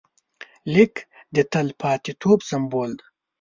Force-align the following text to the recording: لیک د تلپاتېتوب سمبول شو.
لیک 0.73 0.95
د 1.35 1.37
تلپاتېتوب 1.53 2.39
سمبول 2.49 2.91
شو. 3.01 3.05